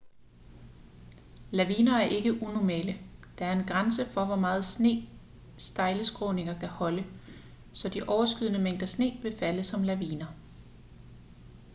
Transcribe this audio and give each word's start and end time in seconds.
laviner 1.51 1.93
er 1.97 2.01
ikke 2.07 2.33
unormale 2.43 2.93
der 3.39 3.45
er 3.45 3.51
en 3.59 3.65
grænse 3.65 4.05
for 4.13 4.25
hvor 4.25 4.35
meget 4.35 4.65
sne 4.65 5.07
stejle 5.57 6.05
skråninger 6.05 6.59
kan 6.59 6.69
holde 6.69 7.03
så 7.73 7.89
de 7.89 8.01
overskydende 8.07 8.59
mængder 8.61 8.85
sne 8.85 9.17
vil 9.21 9.35
falde 9.39 9.63
som 9.63 9.83
laviner 9.83 10.25